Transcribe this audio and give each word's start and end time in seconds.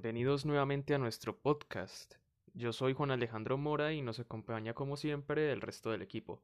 Bienvenidos 0.00 0.46
nuevamente 0.46 0.94
a 0.94 0.98
nuestro 0.98 1.36
podcast. 1.36 2.14
Yo 2.54 2.72
soy 2.72 2.92
Juan 2.92 3.10
Alejandro 3.10 3.58
Mora 3.58 3.92
y 3.92 4.00
nos 4.00 4.20
acompaña 4.20 4.72
como 4.72 4.96
siempre 4.96 5.50
el 5.50 5.60
resto 5.60 5.90
del 5.90 6.02
equipo. 6.02 6.40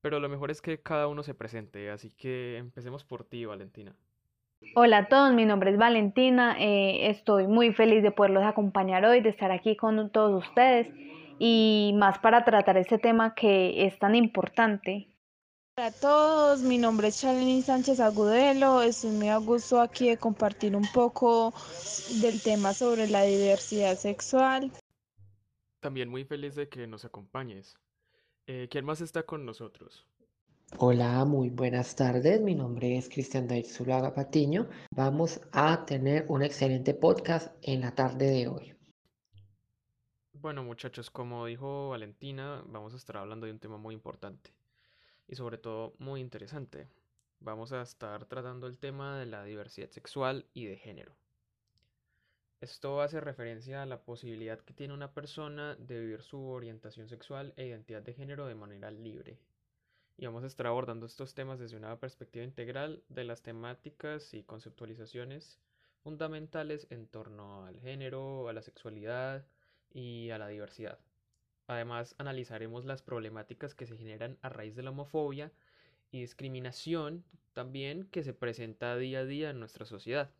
Pero 0.00 0.18
lo 0.18 0.30
mejor 0.30 0.50
es 0.50 0.62
que 0.62 0.80
cada 0.80 1.06
uno 1.06 1.22
se 1.22 1.34
presente, 1.34 1.90
así 1.90 2.10
que 2.10 2.56
empecemos 2.56 3.04
por 3.04 3.24
ti, 3.24 3.44
Valentina. 3.44 3.94
Hola 4.76 4.96
a 4.96 5.08
todos, 5.08 5.34
mi 5.34 5.44
nombre 5.44 5.72
es 5.72 5.76
Valentina, 5.76 6.56
eh, 6.58 7.10
estoy 7.10 7.46
muy 7.48 7.74
feliz 7.74 8.02
de 8.02 8.12
poderlos 8.12 8.44
acompañar 8.44 9.04
hoy, 9.04 9.20
de 9.20 9.28
estar 9.28 9.52
aquí 9.52 9.76
con 9.76 10.10
todos 10.10 10.42
ustedes 10.42 10.88
y 11.38 11.92
más 11.98 12.18
para 12.18 12.46
tratar 12.46 12.78
este 12.78 12.96
tema 12.96 13.34
que 13.34 13.84
es 13.84 13.98
tan 13.98 14.14
importante. 14.14 15.13
Hola 15.76 15.88
a 15.88 15.90
todos, 15.90 16.62
mi 16.62 16.78
nombre 16.78 17.08
es 17.08 17.20
Charlene 17.20 17.60
Sánchez 17.60 17.98
Agudelo, 17.98 18.80
estoy 18.80 19.10
muy 19.10 19.28
a 19.28 19.38
gusto 19.38 19.80
aquí 19.80 20.08
de 20.08 20.16
compartir 20.16 20.76
un 20.76 20.86
poco 20.94 21.52
del 22.22 22.40
tema 22.40 22.72
sobre 22.72 23.08
la 23.08 23.24
diversidad 23.24 23.98
sexual. 23.98 24.70
También 25.80 26.08
muy 26.08 26.24
feliz 26.24 26.54
de 26.54 26.68
que 26.68 26.86
nos 26.86 27.04
acompañes. 27.04 27.74
Eh, 28.46 28.68
¿Quién 28.70 28.84
más 28.84 29.00
está 29.00 29.24
con 29.24 29.44
nosotros? 29.44 30.06
Hola, 30.78 31.24
muy 31.24 31.50
buenas 31.50 31.96
tardes. 31.96 32.40
Mi 32.40 32.54
nombre 32.54 32.96
es 32.96 33.08
Cristian 33.08 33.48
David 33.48 33.66
Zulaga 33.66 34.14
Patiño. 34.14 34.68
Vamos 34.92 35.40
a 35.50 35.84
tener 35.86 36.24
un 36.28 36.44
excelente 36.44 36.94
podcast 36.94 37.52
en 37.62 37.80
la 37.80 37.92
tarde 37.92 38.26
de 38.26 38.46
hoy. 38.46 38.74
Bueno, 40.34 40.62
muchachos, 40.62 41.10
como 41.10 41.46
dijo 41.46 41.88
Valentina, 41.88 42.62
vamos 42.68 42.94
a 42.94 42.96
estar 42.96 43.16
hablando 43.16 43.46
de 43.46 43.52
un 43.52 43.58
tema 43.58 43.76
muy 43.76 43.92
importante 43.92 44.52
y 45.26 45.36
sobre 45.36 45.58
todo 45.58 45.94
muy 45.98 46.20
interesante. 46.20 46.88
Vamos 47.40 47.72
a 47.72 47.82
estar 47.82 48.24
tratando 48.26 48.66
el 48.66 48.78
tema 48.78 49.18
de 49.18 49.26
la 49.26 49.44
diversidad 49.44 49.90
sexual 49.90 50.46
y 50.54 50.66
de 50.66 50.76
género. 50.76 51.16
Esto 52.60 53.02
hace 53.02 53.20
referencia 53.20 53.82
a 53.82 53.86
la 53.86 54.02
posibilidad 54.02 54.60
que 54.60 54.72
tiene 54.72 54.94
una 54.94 55.12
persona 55.12 55.74
de 55.76 56.00
vivir 56.00 56.22
su 56.22 56.42
orientación 56.46 57.08
sexual 57.08 57.52
e 57.56 57.66
identidad 57.66 58.02
de 58.02 58.14
género 58.14 58.46
de 58.46 58.54
manera 58.54 58.90
libre, 58.90 59.38
y 60.16 60.26
vamos 60.26 60.44
a 60.44 60.46
estar 60.46 60.66
abordando 60.66 61.06
estos 61.06 61.34
temas 61.34 61.58
desde 61.58 61.76
una 61.76 61.98
perspectiva 61.98 62.44
integral 62.44 63.02
de 63.08 63.24
las 63.24 63.42
temáticas 63.42 64.32
y 64.32 64.44
conceptualizaciones 64.44 65.58
fundamentales 66.02 66.86
en 66.90 67.08
torno 67.08 67.64
al 67.66 67.80
género, 67.80 68.48
a 68.48 68.52
la 68.52 68.62
sexualidad 68.62 69.44
y 69.90 70.30
a 70.30 70.38
la 70.38 70.48
diversidad. 70.48 70.98
Además, 71.66 72.14
analizaremos 72.18 72.84
las 72.84 73.02
problemáticas 73.02 73.74
que 73.74 73.86
se 73.86 73.96
generan 73.96 74.38
a 74.42 74.48
raíz 74.48 74.76
de 74.76 74.82
la 74.82 74.90
homofobia 74.90 75.52
y 76.10 76.20
discriminación 76.20 77.24
también 77.52 78.04
que 78.10 78.22
se 78.22 78.34
presenta 78.34 78.96
día 78.96 79.20
a 79.20 79.24
día 79.24 79.50
en 79.50 79.60
nuestra 79.60 79.86
sociedad. 79.86 80.30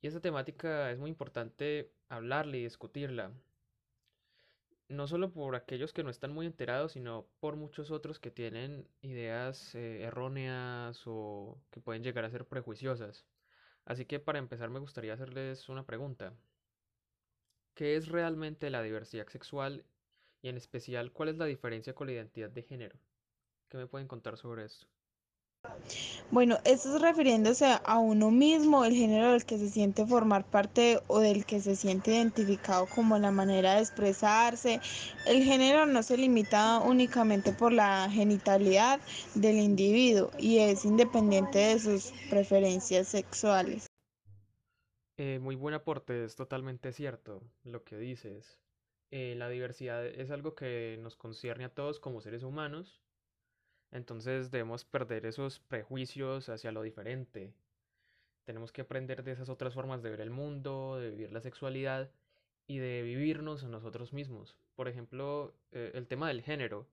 Y 0.00 0.06
esta 0.06 0.20
temática 0.20 0.90
es 0.90 0.98
muy 0.98 1.10
importante 1.10 1.90
hablarla 2.08 2.56
y 2.56 2.62
discutirla, 2.62 3.32
no 4.88 5.06
solo 5.08 5.32
por 5.32 5.56
aquellos 5.56 5.92
que 5.92 6.04
no 6.04 6.10
están 6.10 6.32
muy 6.32 6.46
enterados, 6.46 6.92
sino 6.92 7.26
por 7.40 7.56
muchos 7.56 7.90
otros 7.90 8.20
que 8.20 8.30
tienen 8.30 8.86
ideas 9.02 9.74
eh, 9.74 10.02
erróneas 10.02 11.02
o 11.06 11.58
que 11.70 11.80
pueden 11.80 12.02
llegar 12.04 12.24
a 12.24 12.30
ser 12.30 12.46
prejuiciosas. 12.46 13.26
Así 13.84 14.04
que 14.04 14.20
para 14.20 14.38
empezar 14.38 14.70
me 14.70 14.80
gustaría 14.80 15.14
hacerles 15.14 15.68
una 15.68 15.84
pregunta. 15.84 16.32
¿Qué 17.76 17.94
es 17.94 18.08
realmente 18.08 18.70
la 18.70 18.80
diversidad 18.80 19.28
sexual 19.28 19.84
y 20.40 20.48
en 20.48 20.56
especial 20.56 21.12
cuál 21.12 21.28
es 21.28 21.36
la 21.36 21.44
diferencia 21.44 21.94
con 21.94 22.06
la 22.06 22.14
identidad 22.14 22.48
de 22.48 22.62
género? 22.62 22.96
¿Qué 23.68 23.76
me 23.76 23.86
pueden 23.86 24.08
contar 24.08 24.38
sobre 24.38 24.64
esto? 24.64 24.86
Bueno, 26.30 26.56
esto 26.64 26.96
es 26.96 27.02
refiriéndose 27.02 27.66
a 27.84 27.98
uno 27.98 28.30
mismo, 28.30 28.86
el 28.86 28.94
género 28.94 29.32
del 29.32 29.44
que 29.44 29.58
se 29.58 29.68
siente 29.68 30.06
formar 30.06 30.46
parte 30.46 31.00
o 31.06 31.20
del 31.20 31.44
que 31.44 31.60
se 31.60 31.76
siente 31.76 32.12
identificado 32.12 32.86
como 32.86 33.18
la 33.18 33.30
manera 33.30 33.74
de 33.74 33.82
expresarse. 33.82 34.80
El 35.26 35.42
género 35.42 35.84
no 35.84 36.02
se 36.02 36.16
limita 36.16 36.78
únicamente 36.78 37.52
por 37.52 37.74
la 37.74 38.08
genitalidad 38.10 39.00
del 39.34 39.58
individuo 39.58 40.30
y 40.38 40.60
es 40.60 40.86
independiente 40.86 41.58
de 41.58 41.78
sus 41.78 42.12
preferencias 42.30 43.08
sexuales. 43.08 43.85
Eh, 45.18 45.38
muy 45.40 45.56
buen 45.56 45.74
aporte, 45.74 46.24
es 46.24 46.36
totalmente 46.36 46.92
cierto 46.92 47.42
lo 47.64 47.84
que 47.84 47.96
dices. 47.96 48.60
Eh, 49.10 49.34
la 49.36 49.48
diversidad 49.48 50.04
es 50.06 50.30
algo 50.30 50.54
que 50.54 50.98
nos 51.00 51.16
concierne 51.16 51.64
a 51.64 51.74
todos 51.74 52.00
como 52.00 52.20
seres 52.20 52.42
humanos 52.42 53.00
entonces 53.90 54.50
debemos 54.50 54.84
perder 54.84 55.26
esos 55.26 55.60
prejuicios 55.60 56.48
hacia 56.48 56.72
lo 56.72 56.82
diferente. 56.82 57.54
Tenemos 58.44 58.72
que 58.72 58.82
aprender 58.82 59.24
de 59.24 59.32
esas 59.32 59.48
otras 59.48 59.74
formas 59.74 60.02
de 60.02 60.10
ver 60.10 60.20
el 60.20 60.30
mundo, 60.30 60.98
de 60.98 61.10
vivir 61.10 61.32
la 61.32 61.40
sexualidad 61.40 62.10
y 62.66 62.78
de 62.78 63.02
vivirnos 63.02 63.64
a 63.64 63.68
nosotros 63.68 64.12
mismos. 64.12 64.56
Por 64.74 64.88
ejemplo, 64.88 65.54
eh, 65.72 65.92
el 65.94 66.06
tema 66.06 66.28
del 66.28 66.42
género, 66.42 66.86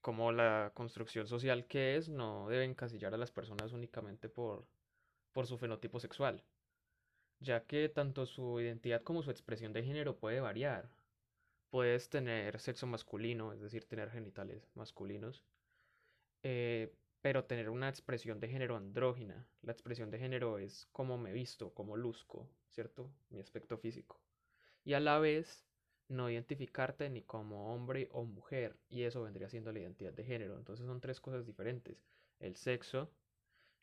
como 0.00 0.32
la 0.32 0.72
construcción 0.74 1.26
social 1.26 1.66
que 1.66 1.96
es, 1.96 2.08
no 2.08 2.48
debe 2.48 2.64
encasillar 2.64 3.14
a 3.14 3.18
las 3.18 3.30
personas 3.30 3.72
únicamente 3.72 4.28
por, 4.28 4.66
por 5.32 5.46
su 5.46 5.58
fenotipo 5.58 6.00
sexual, 6.00 6.42
ya 7.40 7.64
que 7.66 7.88
tanto 7.88 8.26
su 8.26 8.60
identidad 8.60 9.02
como 9.02 9.22
su 9.22 9.30
expresión 9.30 9.72
de 9.72 9.82
género 9.82 10.18
puede 10.18 10.40
variar. 10.40 10.90
Puedes 11.70 12.08
tener 12.10 12.60
sexo 12.60 12.86
masculino, 12.86 13.52
es 13.52 13.60
decir, 13.60 13.84
tener 13.84 14.10
genitales 14.10 14.68
masculinos, 14.74 15.44
eh, 16.42 16.92
pero 17.22 17.44
tener 17.44 17.70
una 17.70 17.88
expresión 17.88 18.40
de 18.40 18.48
género 18.48 18.76
andrógina. 18.76 19.46
La 19.62 19.72
expresión 19.72 20.10
de 20.10 20.18
género 20.18 20.58
es 20.58 20.88
cómo 20.92 21.18
me 21.18 21.32
visto, 21.32 21.72
cómo 21.74 21.96
luzco, 21.96 22.48
¿cierto? 22.68 23.10
Mi 23.30 23.40
aspecto 23.40 23.78
físico. 23.78 24.20
Y 24.84 24.94
a 24.94 25.00
la 25.00 25.18
vez 25.18 25.64
no 26.08 26.28
identificarte 26.28 27.08
ni 27.08 27.22
como 27.22 27.72
hombre 27.72 28.08
o 28.12 28.24
mujer, 28.24 28.76
y 28.88 29.02
eso 29.04 29.22
vendría 29.22 29.48
siendo 29.48 29.72
la 29.72 29.78
identidad 29.80 30.12
de 30.12 30.24
género. 30.24 30.56
Entonces 30.56 30.86
son 30.86 31.00
tres 31.00 31.20
cosas 31.20 31.46
diferentes. 31.46 32.04
El 32.40 32.56
sexo, 32.56 33.10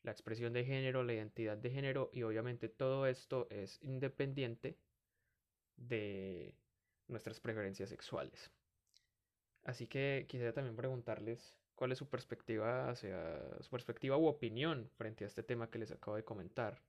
la 0.08 0.14
expresión 0.14 0.54
de 0.54 0.64
género, 0.64 1.04
la 1.04 1.14
identidad 1.14 1.58
de 1.58 1.70
género, 1.70 2.10
y 2.14 2.24
obviamente 2.24 2.70
todo 2.70 3.08
esto 3.08 3.46
es 3.50 3.78
independiente 3.84 4.78
de 5.76 6.56
nuestras 7.10 7.42
preferencias 7.42 7.90
sexuales. 7.90 8.50
Así 9.66 9.86
que 9.86 10.26
quisiera 10.30 10.54
también 10.54 10.78
preguntarles 10.78 11.58
cuál 11.76 11.92
es 11.92 11.98
su 11.98 12.08
perspectiva 12.08 12.90
hacia 12.90 13.38
su 13.60 13.70
perspectiva 13.70 14.16
u 14.18 14.28
opinión 14.28 14.90
frente 14.96 15.26
a 15.26 15.28
este 15.28 15.44
tema 15.44 15.70
que 15.70 15.80
les 15.80 15.92
acabo 15.92 16.16
de 16.16 16.24
comentar 16.24 16.82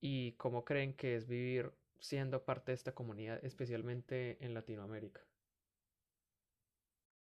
y 0.00 0.32
cómo 0.34 0.64
creen 0.64 0.94
que 0.94 1.16
es 1.16 1.26
vivir 1.26 1.72
siendo 1.98 2.44
parte 2.44 2.70
de 2.70 2.76
esta 2.76 2.92
comunidad, 2.92 3.44
especialmente 3.44 4.38
en 4.40 4.54
Latinoamérica. 4.54 5.20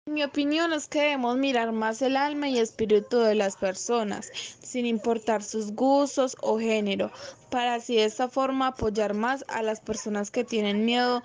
Mi 0.07 0.23
opinión 0.23 0.73
es 0.73 0.87
que 0.87 0.99
debemos 0.99 1.37
mirar 1.37 1.73
más 1.73 2.01
el 2.01 2.17
alma 2.17 2.49
y 2.49 2.57
espíritu 2.57 3.19
de 3.19 3.35
las 3.35 3.55
personas, 3.55 4.31
sin 4.63 4.87
importar 4.87 5.43
sus 5.43 5.73
gustos 5.73 6.35
o 6.41 6.57
género, 6.57 7.11
para 7.51 7.75
así 7.75 7.97
de 7.97 8.05
esta 8.05 8.27
forma 8.27 8.67
apoyar 8.67 9.13
más 9.13 9.45
a 9.47 9.61
las 9.61 9.79
personas 9.79 10.31
que 10.31 10.43
tienen 10.43 10.85
miedo 10.85 11.21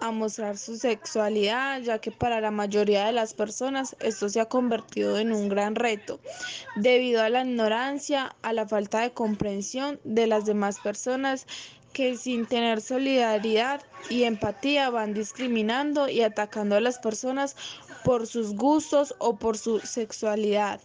a 0.00 0.12
mostrar 0.12 0.56
su 0.56 0.78
sexualidad, 0.78 1.82
ya 1.82 1.98
que 1.98 2.10
para 2.10 2.40
la 2.40 2.50
mayoría 2.50 3.04
de 3.04 3.12
las 3.12 3.34
personas 3.34 3.94
esto 4.00 4.30
se 4.30 4.40
ha 4.40 4.46
convertido 4.46 5.18
en 5.18 5.30
un 5.30 5.50
gran 5.50 5.74
reto, 5.74 6.18
debido 6.74 7.22
a 7.22 7.28
la 7.28 7.42
ignorancia, 7.42 8.34
a 8.40 8.54
la 8.54 8.66
falta 8.66 9.00
de 9.02 9.12
comprensión 9.12 10.00
de 10.04 10.26
las 10.26 10.46
demás 10.46 10.78
personas 10.80 11.46
que 11.96 12.18
sin 12.18 12.44
tener 12.44 12.82
solidaridad 12.82 13.80
y 14.10 14.24
empatía 14.24 14.90
van 14.90 15.14
discriminando 15.14 16.10
y 16.10 16.20
atacando 16.20 16.76
a 16.76 16.80
las 16.82 16.98
personas 16.98 17.56
por 18.06 18.28
sus 18.28 18.54
gustos 18.54 19.16
o 19.18 19.36
por 19.36 19.56
su 19.56 19.80
sexualidad. 19.80 20.80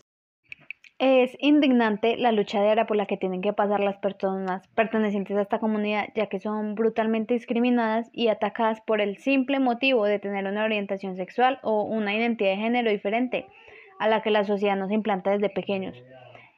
Es 0.98 1.38
indignante 1.40 2.18
la 2.18 2.32
lucha 2.32 2.64
diaria 2.64 2.88
por 2.88 2.98
la 2.98 3.06
que 3.06 3.16
tienen 3.16 3.44
que 3.44 3.54
pasar 3.54 3.80
las 3.80 3.98
personas 3.98 4.68
pertenecientes 4.70 5.38
a 5.38 5.44
esta 5.44 5.60
comunidad, 5.60 6.08
ya 6.16 6.26
que 6.26 6.40
son 6.40 6.74
brutalmente 6.74 7.36
discriminadas 7.36 8.10
y 8.12 8.30
atacadas 8.30 8.82
por 8.82 9.02
el 9.02 9.18
simple 9.18 9.60
motivo 9.60 10.06
de 10.06 10.18
tener 10.18 10.46
una 10.48 10.64
orientación 10.64 11.16
sexual 11.16 11.60
o 11.62 11.84
una 11.84 12.16
identidad 12.16 12.52
de 12.52 12.58
género 12.58 12.90
diferente 12.90 13.46
a 14.00 14.08
la 14.08 14.24
que 14.24 14.32
la 14.32 14.44
sociedad 14.44 14.76
nos 14.76 14.92
implanta 14.92 15.30
desde 15.30 15.50
pequeños. 15.50 15.96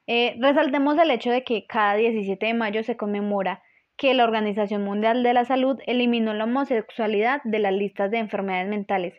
Eh, 0.07 0.37
resaltemos 0.39 0.97
el 0.97 1.11
hecho 1.11 1.29
de 1.29 1.43
que 1.43 1.65
cada 1.67 1.95
17 1.95 2.45
de 2.45 2.53
mayo 2.53 2.83
se 2.83 2.95
conmemora 2.95 3.61
que 3.97 4.13
la 4.13 4.23
Organización 4.23 4.85
Mundial 4.85 5.23
de 5.23 5.33
la 5.33 5.43
Salud 5.43 5.77
eliminó 5.87 6.33
la 6.33 6.45
homosexualidad 6.45 7.41
de 7.43 7.59
las 7.59 7.73
listas 7.73 8.11
de 8.11 8.19
enfermedades 8.19 8.69
mentales 8.69 9.13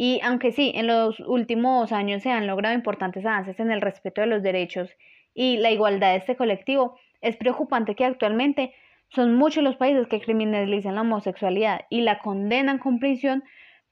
y 0.00 0.20
aunque 0.22 0.52
sí, 0.52 0.70
en 0.76 0.86
los 0.86 1.18
últimos 1.18 1.90
años 1.90 2.22
se 2.22 2.30
han 2.30 2.46
logrado 2.46 2.74
importantes 2.74 3.26
avances 3.26 3.58
en 3.58 3.72
el 3.72 3.80
respeto 3.80 4.20
de 4.20 4.28
los 4.28 4.44
derechos 4.44 4.88
y 5.34 5.56
la 5.56 5.72
igualdad 5.72 6.12
de 6.12 6.18
este 6.18 6.36
colectivo, 6.36 6.96
es 7.20 7.36
preocupante 7.36 7.96
que 7.96 8.04
actualmente 8.04 8.72
son 9.08 9.34
muchos 9.34 9.64
los 9.64 9.74
países 9.74 10.06
que 10.06 10.20
criminalizan 10.20 10.94
la 10.94 11.00
homosexualidad 11.00 11.80
y 11.90 12.02
la 12.02 12.20
condenan 12.20 12.78
con 12.78 13.00
prisión, 13.00 13.42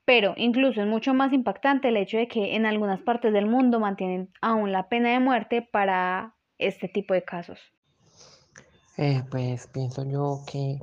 pero 0.04 0.34
incluso 0.36 0.80
es 0.80 0.86
mucho 0.86 1.12
más 1.12 1.32
impactante 1.32 1.88
el 1.88 1.96
hecho 1.96 2.18
de 2.18 2.28
que 2.28 2.54
en 2.54 2.66
algunas 2.66 3.00
partes 3.00 3.32
del 3.32 3.46
mundo 3.46 3.80
mantienen 3.80 4.30
aún 4.40 4.70
la 4.70 4.88
pena 4.88 5.10
de 5.10 5.18
muerte 5.18 5.60
para 5.60 6.36
este 6.58 6.86
tipo 6.86 7.14
de 7.14 7.24
casos. 7.24 7.58
Eh, 8.96 9.24
pues 9.28 9.66
pienso 9.66 10.08
yo 10.08 10.42
que 10.50 10.78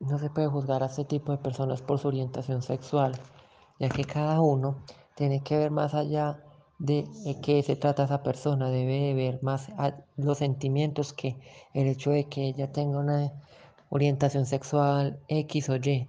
no 0.00 0.18
se 0.18 0.30
puede 0.30 0.48
juzgar 0.48 0.82
a 0.82 0.86
este 0.86 1.04
tipo 1.04 1.30
de 1.30 1.38
personas 1.38 1.82
por 1.82 1.98
su 1.98 2.08
orientación 2.08 2.62
sexual, 2.62 3.12
que 3.88 4.04
cada 4.04 4.40
uno 4.40 4.76
tiene 5.14 5.42
que 5.42 5.56
ver 5.58 5.70
más 5.70 5.94
allá 5.94 6.40
de 6.78 7.06
qué 7.42 7.62
se 7.62 7.76
trata 7.76 8.04
esa 8.04 8.22
persona, 8.22 8.68
debe 8.68 9.14
ver 9.14 9.42
más 9.42 9.68
los 10.16 10.38
sentimientos 10.38 11.12
que 11.12 11.36
el 11.72 11.86
hecho 11.86 12.10
de 12.10 12.24
que 12.24 12.44
ella 12.48 12.72
tenga 12.72 12.98
una 12.98 13.32
orientación 13.90 14.46
sexual 14.46 15.18
X 15.28 15.68
o 15.70 15.76
Y. 15.76 16.08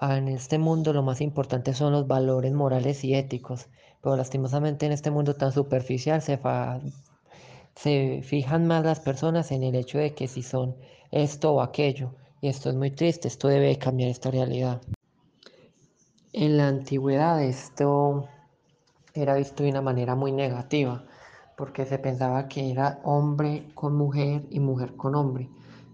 En 0.00 0.28
este 0.28 0.58
mundo 0.58 0.92
lo 0.92 1.02
más 1.02 1.20
importante 1.20 1.74
son 1.74 1.92
los 1.92 2.06
valores 2.06 2.52
morales 2.52 3.04
y 3.04 3.14
éticos, 3.14 3.68
pero 4.02 4.16
lastimosamente 4.16 4.86
en 4.86 4.92
este 4.92 5.10
mundo 5.10 5.34
tan 5.34 5.52
superficial 5.52 6.22
se, 6.22 6.38
se 7.74 8.22
fijan 8.22 8.66
más 8.66 8.84
las 8.84 9.00
personas 9.00 9.50
en 9.52 9.62
el 9.62 9.74
hecho 9.74 9.98
de 9.98 10.14
que 10.14 10.28
si 10.28 10.42
son 10.42 10.76
esto 11.10 11.52
o 11.52 11.62
aquello. 11.62 12.14
Y 12.40 12.48
esto 12.48 12.70
es 12.70 12.76
muy 12.76 12.92
triste, 12.92 13.26
esto 13.28 13.48
debe 13.48 13.76
cambiar 13.78 14.10
esta 14.10 14.30
realidad. 14.30 14.80
En 16.34 16.58
la 16.58 16.68
antigüedad 16.68 17.42
esto 17.42 18.28
era 19.14 19.34
visto 19.34 19.62
de 19.62 19.70
una 19.70 19.80
manera 19.80 20.14
muy 20.14 20.30
negativa, 20.30 21.06
porque 21.56 21.86
se 21.86 21.98
pensaba 21.98 22.48
que 22.48 22.70
era 22.70 23.00
hombre 23.02 23.70
con 23.74 23.96
mujer 23.96 24.46
y 24.50 24.60
mujer 24.60 24.94
con 24.94 25.14
hombre. 25.14 25.48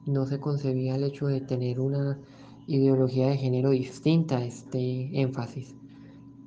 No 0.07 0.27
se 0.27 0.41
concebía 0.41 0.97
el 0.97 1.05
hecho 1.05 1.29
de 1.29 1.41
tener 1.41 1.79
una 1.79 2.19
ideología 2.67 3.29
de 3.29 3.37
género 3.37 3.71
distinta 3.71 4.39
a 4.39 4.45
este 4.45 5.21
énfasis. 5.21 5.77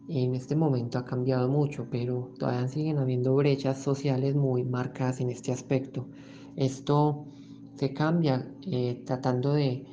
En 0.09 0.35
este 0.35 0.57
momento 0.57 0.97
ha 0.97 1.05
cambiado 1.05 1.47
mucho, 1.47 1.87
pero 1.89 2.33
todavía 2.37 2.67
siguen 2.67 2.97
habiendo 2.97 3.35
brechas 3.35 3.81
sociales 3.81 4.35
muy 4.35 4.65
marcadas 4.65 5.21
en 5.21 5.29
este 5.29 5.53
aspecto. 5.53 6.05
Esto 6.57 7.23
se 7.75 7.93
cambia 7.93 8.51
eh, 8.69 9.01
tratando 9.05 9.53
de 9.53 9.85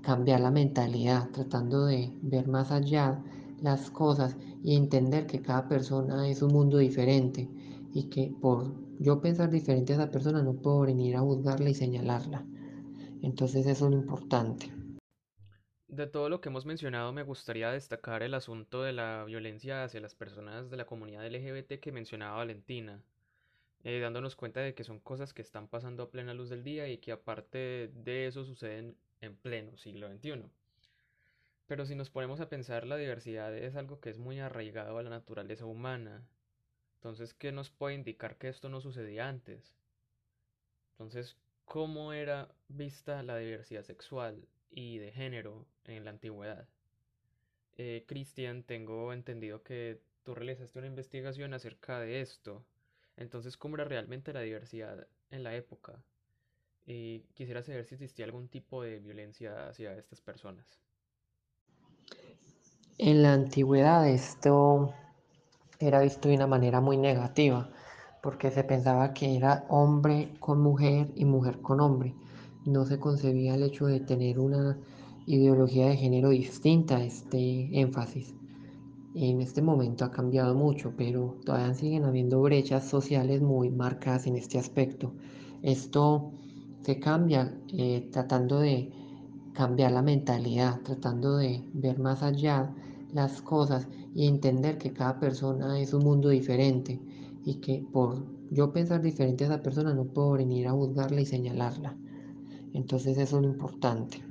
cambiar 0.00 0.40
la 0.40 0.52
mentalidad, 0.52 1.28
tratando 1.30 1.86
de 1.86 2.12
ver 2.22 2.46
más 2.46 2.70
allá 2.70 3.20
las 3.62 3.90
cosas 3.90 4.36
y 4.62 4.76
entender 4.76 5.26
que 5.26 5.40
cada 5.40 5.68
persona 5.68 6.28
es 6.28 6.42
un 6.42 6.52
mundo 6.52 6.78
diferente 6.78 7.48
y 7.94 8.08
que 8.08 8.32
por 8.40 8.74
yo 8.98 9.20
pensar 9.20 9.50
diferente 9.50 9.92
a 9.92 9.96
esa 9.96 10.10
persona 10.10 10.42
no 10.42 10.54
puedo 10.54 10.80
venir 10.80 11.16
a 11.16 11.20
juzgarla 11.20 11.70
y 11.70 11.74
señalarla. 11.74 12.44
Entonces 13.22 13.66
eso 13.66 13.86
es 13.86 13.90
lo 13.92 13.98
importante. 13.98 14.72
De 15.88 16.06
todo 16.06 16.28
lo 16.28 16.40
que 16.40 16.48
hemos 16.48 16.64
mencionado 16.64 17.12
me 17.12 17.22
gustaría 17.22 17.70
destacar 17.70 18.22
el 18.22 18.34
asunto 18.34 18.82
de 18.82 18.92
la 18.92 19.24
violencia 19.24 19.84
hacia 19.84 20.00
las 20.00 20.14
personas 20.14 20.70
de 20.70 20.78
la 20.78 20.86
comunidad 20.86 21.26
LGBT 21.26 21.80
que 21.80 21.92
mencionaba 21.92 22.38
Valentina, 22.38 23.02
eh, 23.84 24.00
dándonos 24.00 24.34
cuenta 24.34 24.60
de 24.60 24.74
que 24.74 24.84
son 24.84 25.00
cosas 25.00 25.34
que 25.34 25.42
están 25.42 25.68
pasando 25.68 26.04
a 26.04 26.10
plena 26.10 26.32
luz 26.32 26.48
del 26.48 26.64
día 26.64 26.88
y 26.88 26.98
que 26.98 27.12
aparte 27.12 27.90
de 27.94 28.26
eso 28.26 28.44
suceden 28.44 28.96
en 29.20 29.36
pleno 29.36 29.76
siglo 29.76 30.08
XXI. 30.08 30.44
Pero 31.66 31.86
si 31.86 31.94
nos 31.94 32.10
ponemos 32.10 32.40
a 32.40 32.48
pensar, 32.48 32.86
la 32.86 32.96
diversidad 32.96 33.56
es 33.56 33.76
algo 33.76 34.00
que 34.00 34.10
es 34.10 34.18
muy 34.18 34.40
arraigado 34.40 34.98
a 34.98 35.02
la 35.02 35.10
naturaleza 35.10 35.64
humana. 35.64 36.26
Entonces, 36.96 37.34
¿qué 37.34 37.52
nos 37.52 37.70
puede 37.70 37.94
indicar 37.94 38.36
que 38.36 38.48
esto 38.48 38.68
no 38.68 38.80
sucedía 38.80 39.28
antes? 39.28 39.74
Entonces, 40.92 41.36
¿cómo 41.64 42.12
era 42.12 42.54
vista 42.68 43.22
la 43.22 43.38
diversidad 43.38 43.82
sexual 43.82 44.46
y 44.70 44.98
de 44.98 45.12
género 45.12 45.66
en 45.84 46.04
la 46.04 46.10
antigüedad? 46.10 46.68
Eh, 47.76 48.04
Cristian, 48.06 48.62
tengo 48.62 49.12
entendido 49.12 49.62
que 49.62 50.00
tú 50.22 50.34
realizaste 50.34 50.78
una 50.78 50.88
investigación 50.88 51.54
acerca 51.54 51.98
de 51.98 52.20
esto. 52.20 52.64
Entonces, 53.16 53.56
¿cómo 53.56 53.76
era 53.76 53.84
realmente 53.84 54.32
la 54.32 54.40
diversidad 54.40 55.06
en 55.30 55.42
la 55.42 55.56
época? 55.56 56.02
Y 56.86 57.20
quisiera 57.34 57.62
saber 57.62 57.84
si 57.84 57.94
existía 57.94 58.24
algún 58.24 58.48
tipo 58.48 58.82
de 58.82 58.98
violencia 58.98 59.68
hacia 59.68 59.96
estas 59.96 60.20
personas. 60.20 60.78
En 62.98 63.22
la 63.22 63.32
antigüedad 63.32 64.06
esto 64.06 64.92
era 65.80 66.02
visto 66.02 66.28
de 66.28 66.34
una 66.34 66.46
manera 66.46 66.82
muy 66.82 66.98
negativa, 66.98 67.70
porque 68.22 68.50
se 68.50 68.64
pensaba 68.64 69.14
que 69.14 69.34
era 69.34 69.64
hombre 69.70 70.34
con 70.38 70.60
mujer 70.60 71.10
y 71.16 71.24
mujer 71.24 71.62
con 71.62 71.80
hombre. 71.80 72.14
No 72.66 72.84
se 72.84 73.00
concebía 73.00 73.54
el 73.54 73.62
hecho 73.62 73.86
de 73.86 74.00
tener 74.00 74.38
una 74.38 74.78
ideología 75.26 75.86
de 75.86 75.96
género 75.96 76.28
distinta 76.28 76.98
a 76.98 77.04
este 77.04 77.80
énfasis. 77.80 78.34
En 79.14 79.40
este 79.40 79.62
momento 79.62 80.04
ha 80.04 80.10
cambiado 80.10 80.54
mucho, 80.54 80.92
pero 80.94 81.36
todavía 81.46 81.74
siguen 81.74 82.04
habiendo 82.04 82.42
brechas 82.42 82.86
sociales 82.86 83.40
muy 83.40 83.70
marcadas 83.70 84.26
en 84.26 84.36
este 84.36 84.58
aspecto. 84.58 85.14
Esto 85.62 86.30
se 86.82 87.00
cambia 87.00 87.58
eh, 87.72 88.08
tratando 88.12 88.60
de 88.60 88.92
cambiar 89.54 89.92
la 89.92 90.02
mentalidad, 90.02 90.80
tratando 90.82 91.36
de 91.36 91.62
ver 91.72 91.98
más 91.98 92.22
allá 92.22 92.74
las 93.12 93.42
cosas 93.42 93.88
y 94.14 94.26
entender 94.26 94.78
que 94.78 94.92
cada 94.92 95.18
persona 95.20 95.78
es 95.78 95.92
un 95.92 96.04
mundo 96.04 96.28
diferente 96.30 97.00
y 97.44 97.60
que 97.60 97.84
por 97.92 98.24
yo 98.50 98.72
pensar 98.72 99.02
diferente 99.02 99.44
a 99.44 99.48
esa 99.48 99.62
persona 99.62 99.94
no 99.94 100.04
puedo 100.04 100.32
venir 100.32 100.68
a 100.68 100.72
juzgarla 100.72 101.20
y 101.20 101.26
señalarla. 101.26 101.96
Entonces 102.72 103.18
eso 103.18 103.36
es 103.36 103.42
lo 103.42 103.48
importante. 103.48 104.22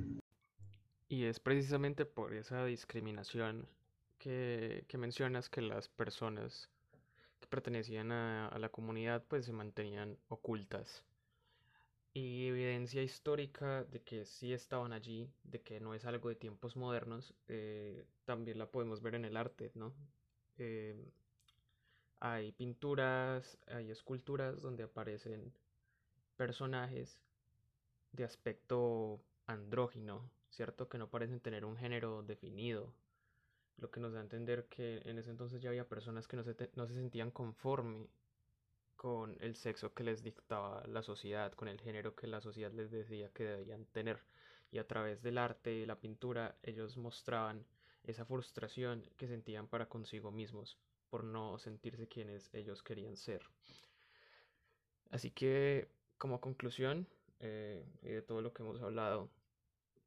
Y 1.08 1.24
es 1.24 1.38
precisamente 1.38 2.06
por 2.06 2.32
esa 2.32 2.64
discriminación 2.64 3.66
que, 4.18 4.84
que 4.88 4.98
mencionas 4.98 5.48
que 5.48 5.60
las 5.60 5.88
personas 5.88 6.68
que 7.40 7.46
pertenecían 7.46 8.12
a, 8.12 8.48
a 8.48 8.58
la 8.58 8.70
comunidad 8.70 9.22
pues 9.28 9.44
se 9.44 9.52
mantenían 9.52 10.16
ocultas 10.28 11.04
y 12.14 12.48
evidencia 12.48 13.02
histórica 13.02 13.84
de 13.84 14.02
que 14.02 14.24
sí 14.26 14.52
estaban 14.52 14.92
allí, 14.92 15.30
de 15.44 15.62
que 15.62 15.80
no 15.80 15.94
es 15.94 16.04
algo 16.04 16.28
de 16.28 16.34
tiempos 16.34 16.76
modernos, 16.76 17.34
eh, 17.48 18.04
también 18.24 18.58
la 18.58 18.70
podemos 18.70 19.00
ver 19.00 19.14
en 19.14 19.24
el 19.24 19.36
arte, 19.36 19.72
¿no? 19.74 19.94
Eh, 20.58 21.10
hay 22.20 22.52
pinturas, 22.52 23.58
hay 23.66 23.90
esculturas 23.90 24.60
donde 24.60 24.84
aparecen 24.84 25.52
personajes 26.36 27.18
de 28.12 28.24
aspecto 28.24 29.20
andrógino, 29.46 30.30
¿cierto? 30.50 30.88
Que 30.88 30.98
no 30.98 31.10
parecen 31.10 31.40
tener 31.40 31.64
un 31.64 31.76
género 31.76 32.22
definido, 32.22 32.92
lo 33.78 33.90
que 33.90 34.00
nos 34.00 34.12
da 34.12 34.20
a 34.20 34.22
entender 34.22 34.66
que 34.66 35.00
en 35.04 35.18
ese 35.18 35.30
entonces 35.30 35.62
ya 35.62 35.70
había 35.70 35.88
personas 35.88 36.28
que 36.28 36.36
no 36.36 36.44
se, 36.44 36.54
no 36.76 36.86
se 36.86 36.94
sentían 36.94 37.30
conforme 37.30 38.06
con 39.02 39.36
el 39.40 39.56
sexo 39.56 39.92
que 39.92 40.04
les 40.04 40.22
dictaba 40.22 40.86
la 40.86 41.02
sociedad, 41.02 41.52
con 41.54 41.66
el 41.66 41.80
género 41.80 42.14
que 42.14 42.28
la 42.28 42.40
sociedad 42.40 42.70
les 42.70 42.92
decía 42.92 43.30
que 43.30 43.42
debían 43.42 43.84
tener. 43.86 44.20
Y 44.70 44.78
a 44.78 44.86
través 44.86 45.20
del 45.22 45.38
arte 45.38 45.74
y 45.74 45.86
la 45.86 45.98
pintura 45.98 46.56
ellos 46.62 46.96
mostraban 46.96 47.66
esa 48.04 48.24
frustración 48.24 49.02
que 49.16 49.26
sentían 49.26 49.66
para 49.66 49.88
consigo 49.88 50.30
mismos 50.30 50.78
por 51.10 51.24
no 51.24 51.58
sentirse 51.58 52.06
quienes 52.06 52.54
ellos 52.54 52.84
querían 52.84 53.16
ser. 53.16 53.42
Así 55.10 55.32
que 55.32 55.88
como 56.16 56.40
conclusión 56.40 57.08
eh, 57.40 57.84
y 58.02 58.10
de 58.10 58.22
todo 58.22 58.40
lo 58.40 58.52
que 58.52 58.62
hemos 58.62 58.80
hablado, 58.82 59.28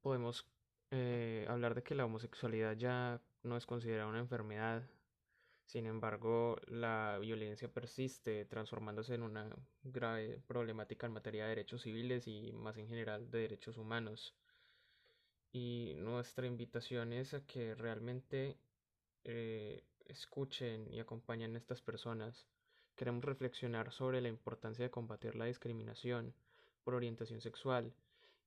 podemos 0.01 0.47
eh, 0.91 1.45
hablar 1.49 1.75
de 1.75 1.83
que 1.83 1.95
la 1.95 2.05
homosexualidad 2.05 2.77
ya 2.77 3.21
no 3.43 3.57
es 3.57 3.65
considerada 3.65 4.07
una 4.07 4.19
enfermedad, 4.19 4.83
sin 5.65 5.87
embargo, 5.87 6.57
la 6.67 7.17
violencia 7.19 7.67
persiste, 7.67 8.45
transformándose 8.45 9.15
en 9.15 9.23
una 9.23 9.49
grave 9.83 10.39
problemática 10.47 11.07
en 11.07 11.13
materia 11.13 11.43
de 11.43 11.49
derechos 11.49 11.81
civiles 11.81 12.27
y 12.27 12.51
más 12.53 12.77
en 12.77 12.87
general 12.87 13.31
de 13.31 13.39
derechos 13.39 13.77
humanos. 13.77 14.35
Y 15.51 15.93
nuestra 15.97 16.45
invitación 16.45 17.13
es 17.13 17.33
a 17.33 17.45
que 17.45 17.73
realmente 17.75 18.57
eh, 19.23 19.83
escuchen 20.05 20.87
y 20.93 20.99
acompañen 20.99 21.55
a 21.55 21.57
estas 21.57 21.81
personas. 21.81 22.45
Queremos 22.95 23.25
reflexionar 23.25 23.91
sobre 23.91 24.21
la 24.21 24.29
importancia 24.29 24.85
de 24.85 24.91
combatir 24.91 25.35
la 25.35 25.45
discriminación 25.45 26.35
por 26.83 26.93
orientación 26.93 27.41
sexual 27.41 27.91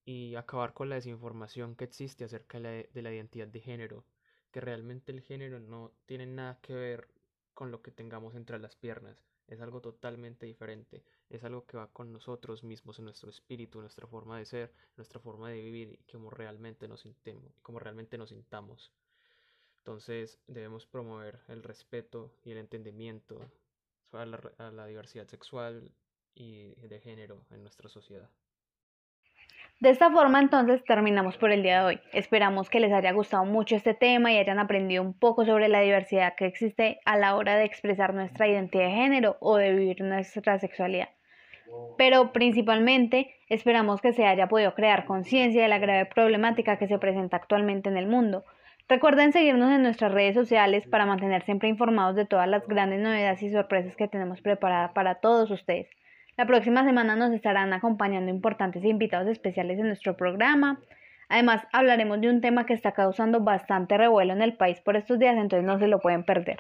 y 0.05 0.37
acabar 0.37 0.73
con 0.73 0.89
la 0.89 0.95
desinformación 0.95 1.75
que 1.75 1.85
existe 1.85 2.25
acerca 2.25 2.61
de 2.61 3.03
la 3.03 3.13
identidad 3.13 3.49
de 3.49 3.61
género 3.61 4.05
que 4.51 4.61
realmente 4.61 5.13
el 5.13 5.21
género 5.21 5.61
no 5.61 5.93
tiene 6.07 6.27
nada 6.27 6.59
que 6.61 6.75
ver 6.75 7.09
con 7.55 7.71
lo 7.71 7.83
que 7.83 7.91
tengamos 7.91 8.35
entre 8.35 8.59
las 8.59 8.77
piernas, 8.77 9.23
es 9.49 9.61
algo 9.61 9.81
totalmente 9.81 10.47
diferente, 10.47 11.03
es 11.31 11.43
algo 11.43 11.65
que 11.67 11.77
va 11.79 11.89
con 11.89 12.13
nosotros 12.13 12.63
mismos, 12.63 12.99
en 12.99 13.07
nuestro 13.07 13.31
espíritu, 13.31 13.81
nuestra 13.81 14.07
forma 14.07 14.39
de 14.39 14.45
ser, 14.45 14.73
nuestra 14.97 15.21
forma 15.21 15.51
de 15.51 15.61
vivir 15.61 15.99
y 16.01 16.13
como 16.13 16.31
realmente 16.31 16.87
nos 16.87 17.01
sintemos, 17.01 17.59
como 17.63 17.79
realmente 17.79 18.19
nos 18.19 18.29
sintamos. 18.29 18.93
Entonces 19.79 20.39
debemos 20.47 20.87
promover 20.87 21.41
el 21.49 21.63
respeto 21.63 22.31
y 22.45 22.51
el 22.51 22.59
entendimiento 22.59 23.41
a 24.13 24.27
la, 24.27 24.37
a 24.59 24.71
la 24.71 24.87
diversidad 24.87 25.27
sexual 25.27 25.91
y 26.35 26.75
de 26.75 27.01
género 27.01 27.43
en 27.51 27.63
nuestra 27.63 27.89
sociedad. 27.89 28.31
De 29.81 29.91
esta 29.91 30.11
forma 30.11 30.41
entonces 30.41 30.83
terminamos 30.85 31.37
por 31.37 31.53
el 31.53 31.63
día 31.63 31.81
de 31.81 31.87
hoy. 31.87 32.01
Esperamos 32.13 32.69
que 32.69 32.81
les 32.81 32.93
haya 32.93 33.13
gustado 33.13 33.45
mucho 33.45 33.77
este 33.77 33.95
tema 33.95 34.33
y 34.33 34.39
hayan 34.39 34.59
aprendido 34.59 35.05
un 35.05 35.15
poco 35.15 35.45
sobre 35.45 35.69
la 35.69 35.81
diversidad 35.81 36.35
que 36.37 36.47
existe 36.47 36.99
a 37.05 37.17
la 37.17 37.37
hora 37.37 37.55
de 37.57 37.65
expresar 37.65 38.13
nuestra 38.13 38.49
identidad 38.49 38.87
de 38.87 38.91
género 38.91 39.37
o 39.39 39.57
de 39.57 39.73
vivir 39.73 40.01
nuestra 40.03 40.59
sexualidad. 40.59 41.11
pero 41.97 42.33
principalmente 42.33 43.35
esperamos 43.49 44.01
que 44.01 44.13
se 44.13 44.25
haya 44.27 44.49
podido 44.49 44.75
crear 44.75 45.05
conciencia 45.05 45.63
de 45.63 45.69
la 45.69 45.79
grave 45.79 46.07
problemática 46.07 46.79
que 46.79 46.89
se 46.89 46.99
presenta 46.99 47.37
actualmente 47.37 47.89
en 47.89 47.97
el 47.97 48.07
mundo. 48.07 48.45
Recuerden 48.89 49.33
seguirnos 49.33 49.71
en 49.71 49.83
nuestras 49.83 50.13
redes 50.13 50.35
sociales 50.35 50.87
para 50.87 51.07
mantener 51.07 51.45
siempre 51.45 51.69
informados 51.69 52.17
de 52.17 52.25
todas 52.25 52.49
las 52.49 52.67
grandes 52.67 53.01
novedades 53.01 53.43
y 53.43 53.51
sorpresas 53.51 53.95
que 53.97 54.09
tenemos 54.09 54.41
preparadas 54.41 54.93
para 54.93 55.17
todos 55.17 55.51
ustedes. 55.51 55.89
La 56.39 56.47
próxima 56.47 56.85
semana 56.85 57.17
nos 57.17 57.33
estarán 57.33 57.73
acompañando 57.73 58.31
importantes 58.31 58.85
invitados 58.85 59.27
especiales 59.27 59.77
en 59.81 59.89
nuestro 59.89 60.17
programa. 60.17 60.79
Además, 61.29 61.67
hablaremos 61.73 62.21
de 62.21 62.31
un 62.31 62.41
tema 62.41 62.65
que 62.65 62.75
está 62.75 62.93
causando 62.93 63.41
bastante 63.41 63.99
revuelo 63.99 64.35
en 64.35 64.43
el 64.43 64.57
país 64.57 64.81
por 64.81 64.95
estos 64.95 65.19
días, 65.19 65.37
entonces 65.37 65.67
no 65.67 65.81
se 65.81 65.89
lo 65.89 65.99
pueden 65.99 66.23
perder. 66.23 66.59